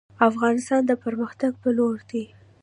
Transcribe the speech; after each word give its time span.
افغانستان 0.29 0.81
د 0.87 0.91
پرمختګ 1.03 1.51
په 1.61 1.69
لور 1.77 1.99
دی 2.09 2.23